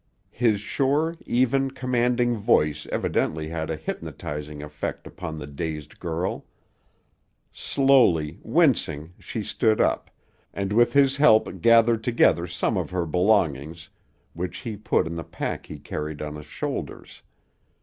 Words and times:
His 0.31 0.59
sure, 0.59 1.15
even, 1.27 1.69
commanding 1.69 2.35
voice 2.35 2.87
evidently 2.91 3.49
had 3.49 3.69
a 3.69 3.75
hypnotizing 3.75 4.63
effect 4.63 5.05
upon 5.05 5.37
the 5.37 5.45
dazed 5.45 5.99
girl. 5.99 6.47
Slowly, 7.51 8.39
wincing, 8.41 9.13
she 9.19 9.43
stood 9.43 9.79
up, 9.79 10.09
and 10.55 10.73
with 10.73 10.93
his 10.93 11.17
help 11.17 11.61
gathered 11.61 12.03
together 12.03 12.47
some 12.47 12.77
of 12.77 12.89
her 12.89 13.05
belongings 13.05 13.89
which 14.33 14.57
he 14.65 14.75
put 14.75 15.05
in 15.05 15.13
the 15.13 15.23
pack 15.23 15.67
he 15.67 15.77
carried 15.77 16.19
on 16.23 16.33
his 16.33 16.47
shoulders. 16.47 17.21